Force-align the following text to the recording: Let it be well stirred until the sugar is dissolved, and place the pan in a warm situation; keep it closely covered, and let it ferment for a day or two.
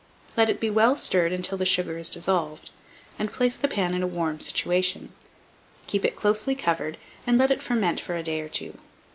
Let 0.35 0.49
it 0.49 0.59
be 0.59 0.71
well 0.71 0.95
stirred 0.95 1.31
until 1.31 1.59
the 1.59 1.65
sugar 1.67 1.95
is 1.99 2.09
dissolved, 2.09 2.71
and 3.19 3.31
place 3.31 3.55
the 3.55 3.67
pan 3.67 3.93
in 3.93 4.01
a 4.01 4.07
warm 4.07 4.39
situation; 4.39 5.11
keep 5.85 6.03
it 6.03 6.15
closely 6.15 6.55
covered, 6.55 6.97
and 7.27 7.37
let 7.37 7.51
it 7.51 7.61
ferment 7.61 7.99
for 7.99 8.15
a 8.15 8.23
day 8.23 8.41
or 8.41 8.49
two. 8.49 8.79